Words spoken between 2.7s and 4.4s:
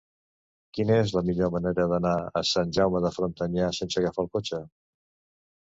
Jaume de Frontanyà sense agafar el